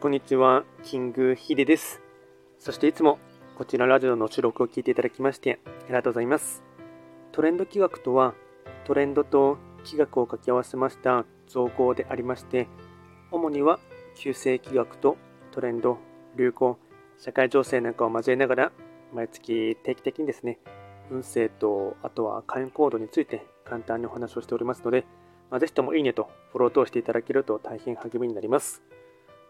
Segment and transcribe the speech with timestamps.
[0.00, 2.00] こんにちは、キングヒデです。
[2.60, 3.18] そしていつも
[3.56, 6.62] こちらラジオの収録を聞いていただきましてありがとうございます。
[7.32, 8.34] トレンド企画とは、
[8.84, 12.68] トレンドと企画を掛け合わせました造語でありまして、
[13.32, 13.80] 主には
[14.14, 15.16] 旧世企画と
[15.50, 15.98] トレンド、
[16.36, 16.78] 流行、
[17.18, 18.72] 社会情勢なんかを交えながら、
[19.12, 20.60] 毎月定期的にですね、
[21.10, 25.06] 運勢と、あとは会員コードについて簡単にお話をしておりますので、
[25.50, 28.80] まあ、ぜひともいいねとフォローを通していただけると大変励みになります。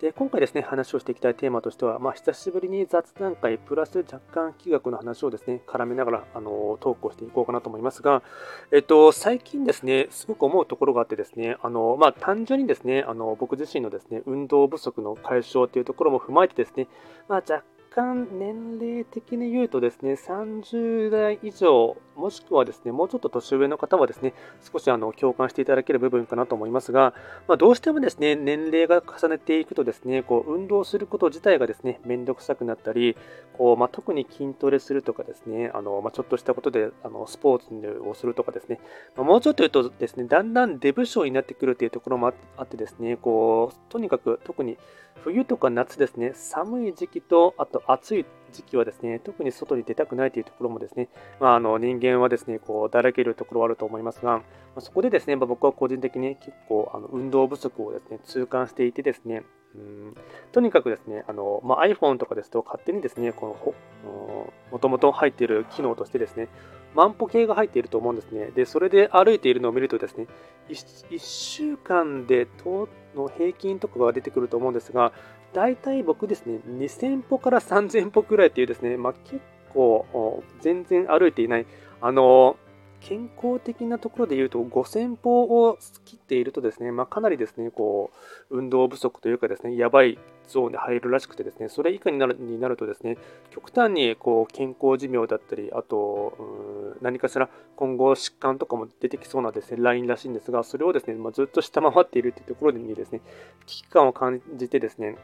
[0.00, 8.22] で今回ですね、話をしていきたいテーマとしては、まあ、久しぶりに雑談会プラス若干企画の話をですね、絡めながらあのトークをしていこうかなと思いますが、
[8.70, 16.86] えっと、最近ですね、すごく思うところがあってですね、あのまあ、単純にですね、あの僕自身のですね、運動不足の解消というところも踏まえてですね、
[17.26, 24.34] まあ、若干年齢的に言うとですね、30代以上、もしくはですね、もうちょっと年上の方はですね、
[24.72, 27.14] 少しあの共感していただける部分かなと思いますが、
[27.46, 33.16] まあ、どうしてもですね、年齢が重ねていくとですね、こう運動すること自体がですね、めんどくさくなったり、
[33.56, 38.80] こうまあ、特に筋トレするとかですね、あのまあ、ちょっとしたことであのスポーツをするとかですね、
[39.16, 44.76] ま、もうちょっと言うとですね、だんだんデブ症になってくるというところもあってですね、こうとにかく特に
[45.22, 51.08] 冬とか夏ですね、寒い時期と、あと暑い時期はですね、特に外に出たくないというところもですね、
[51.40, 54.42] まあ、あの人間はですね、こうだらけるところはあると思いますが、ま
[54.76, 59.42] あ、そこでですね、まあ、僕は個人的に結構あの運動不足をですね、痛感していてですね、
[59.74, 60.14] うん
[60.52, 66.48] とにかくですね、あのまあ、iPhone とかですと勝手にですね、このもともと入っている機能としてですね、
[66.94, 68.50] 万歩計が入っていると思うんですね。
[68.54, 70.26] で、それで歩いているのを見るとですね、
[70.68, 75.12] 1, 1週間でとの平均とかが出てくると思うんですが、
[75.52, 79.40] 大体僕ですね、2000歩から3000歩くらいっていうですね、まあ、結
[79.72, 81.66] 構全然歩いていない、
[82.00, 82.56] あの
[83.00, 88.10] 健康的なところで言うと5000歩を切っているとですね、まあ、かなりですね、こ
[88.50, 93.16] う、運動不足というかですね、やばいゾーンに入るらしくてですね、それ以下になるになるとですね、
[93.50, 103.20] 極端にこう健康寿命だったり、あと、何かしら今後疾患とかも出てきそうなですね、ラインらしいんですが、それをですね、まあ、ずっと下回っているというところにですね、
[103.66, 105.16] 危機感を感じてですね、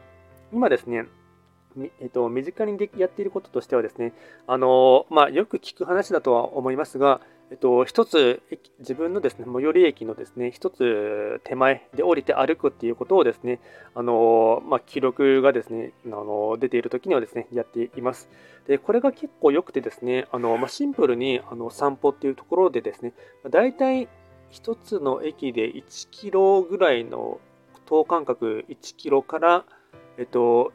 [0.51, 1.05] 今ですね、
[1.99, 4.13] えっと、身近にでやっていることとしてはですね、
[4.47, 8.41] あのまあ、よく聞く話だとは思いますが、えっと、一つ、
[8.79, 13.59] 自分のですね、最寄り駅のですね、一つ手前で降りて歩くっていうことをですね、
[13.93, 18.29] あの、まあ、記録がですね、あの、出ている時にはですね、やっています。
[18.67, 23.13] で、これが結構良くてですね、あの、まあ、シンプルにあの散歩っていうところでですね、
[23.51, 24.07] 大体
[24.49, 27.39] 一つの駅で1キロぐらいの
[27.85, 29.65] 等間隔1キロから、
[30.17, 30.71] えっと、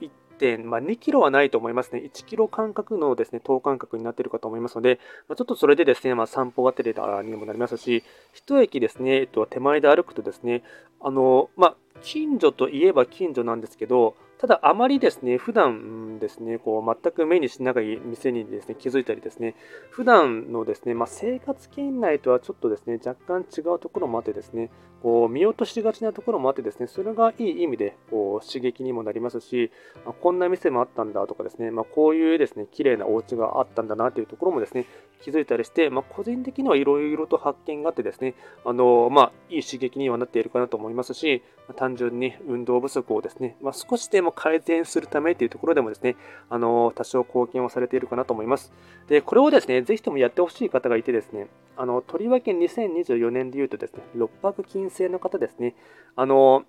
[0.65, 2.01] まあ、2キロはないと思いますね。
[2.01, 8.03] 1キロ間隔のですね、等間隔になっているかと思いますので、まあ、ちょっとそれでですね、まあ、散歩がてらにもなりますし、
[8.33, 10.62] 一駅ですね、えっと、手前で歩くとですね、
[11.00, 19.55] あの、まあ、近所といえば近所なんですけど、ただ、あまりですね、普段ですね、こう全く目にしない店にですね、気づいたりですね、
[19.91, 24.71] 普段のですね、まあ、生活圏内とはちょっとですね、若干違うところもあってですね、
[25.03, 29.71] こう見落としがちなところもあってですね、それがいい意味でこう刺激にもなりますし、
[30.06, 34.87] まあ、こんな店もあったんだとかですね、まあ、こういうですね、綺麗なお家があったんだなというところもですね、
[35.22, 41.42] 気づいたりして、まあ、個人的にはいろいろと発見があってですね、あのまあ、いい刺激にはなっているかなと思いますし、
[41.76, 46.16] 単純に運動不足をですね、まあ、少しでも改善するためというところでもですね、
[46.48, 48.72] あの多少貢献をされているかなと思います。
[49.08, 55.75] で、これをですね、ぜひともやってほしい方がいてですね、あのとりわけ2024年で言うとですね、六白金星の方ですね、
[56.16, 56.64] あの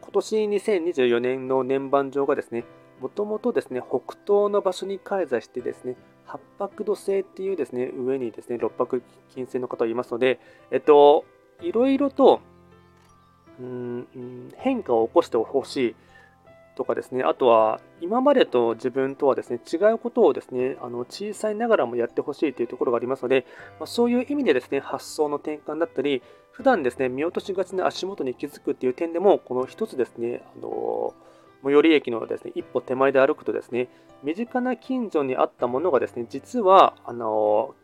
[0.00, 2.64] 今年2024年の年番上がですね、
[3.00, 5.96] もともとですね、北東の場所に開座してですね、
[6.26, 9.02] 八白土星っていうですね、上にですね、六白
[9.34, 10.40] 金星の方がいますので、
[10.70, 11.24] えっと、
[11.60, 12.40] いろいろと、
[13.60, 15.94] うん変化を起こしてほしい
[16.76, 23.46] とかですね、あとは今までと自分とはですね違うことをですねあの小さいながらもやってほしいというところがありますので、
[23.78, 26.20] まあ、そういう意味でですね発想の転換だったり、
[26.50, 31.14] 普段ですね見落としがちな足元に気づくっていう点でも、この一つですね、あの
[31.64, 33.88] 最寄り駅のですね一歩手前で歩くとですね
[34.22, 37.74] 身近な近所にあったものがですね実はあの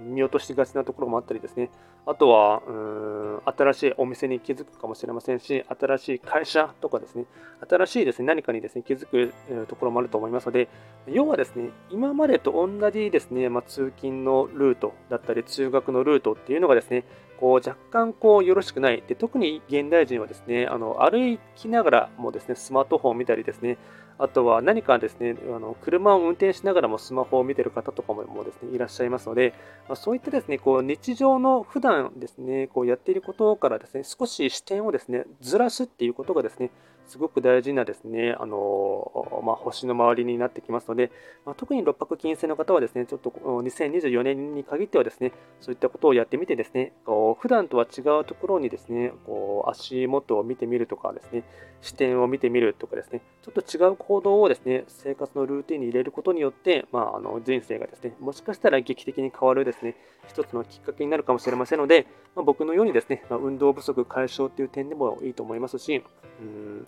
[0.00, 1.70] 見落としがちなところもあったりですね、
[2.08, 7.26] あとは、うん、新しいお店に気づくかもしれませんし、新しい会社とかですね、
[7.68, 9.34] 新しいですね、何かにですね、気づく
[9.66, 10.70] ところもあると思いますので、
[11.06, 17.04] 要はですね、今までと同じですね、まあ、通勤のルートだったり、通学のルートっていうのがですね、
[17.38, 19.02] こう若干こうよろしくない。
[19.06, 23.78] で特に現代人はですね、あの歩きながらもですね、スマートフォンを見たりですね、
[24.18, 29.54] あとは何かですね、あの車を運転しながらもスマホを見てる方とかもですね、いらっしゃいますので、
[29.88, 36.70] まあ、そういったですね、こう日常の普段ですね、こうやっていることからですね、少し視点をですね、ずらすっていうことがですね、
[37.08, 41.10] すごく大事なですね、あのまあ、星の周りになってきますので、
[41.46, 51.44] まあ、特に六白金星の方はですね、ちょっと2024年に限ってはですね、そういったことをやってみてですね、こう普段とは違うところにですね、こう足元を見てみるとかですね、
[51.80, 59.96] 視点を見てみるとかですね、ちょっと違う行動をですね、生活のルーティンに入れることによって、まあ、あの人生がですね、もしかしたら劇的に変わるですね、
[60.26, 66.02] 一つのきっかけになるかもしれませんので、まあ、僕のようにですね、ま、運動不足解消という点でもいいと思いますし、
[66.40, 66.86] うん。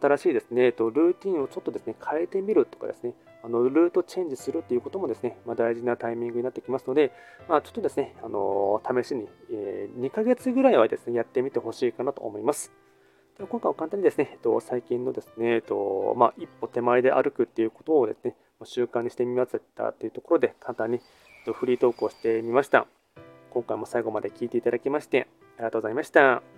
[0.00, 7.12] 新しいですね、ルーティンをちょっとですね、変えてみるとかですね、あのルートチェンジするということもですね、まあ、大事なタイミングになってきますので、
[7.46, 12.72] まあ、ちょっとですね、あの試しに、え、2ヶ月ぐらいはですね、やってみてほしいかなと思います。
[13.38, 21.00] で今回は簡単にですね、えっと、最近のですね、えっとまあ、一歩手前で歩くっていうことをですね、習慣にしてみましたというところで、簡単に
[21.52, 22.86] フリートークをしてみました。
[23.50, 26.53] 今回も最後まで聞いていただきまして、ありがとうございました。